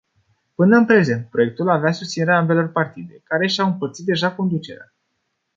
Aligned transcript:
Până 0.55 0.77
în 0.77 0.85
prezent, 0.85 1.29
proiectul 1.29 1.69
avea 1.69 1.91
susținerea 1.91 2.37
ambelor 2.37 2.71
partide, 2.71 3.21
care 3.23 3.47
și-au 3.47 3.67
împărțit 3.67 4.05
deja 4.05 4.33
conducerea. 4.35 4.93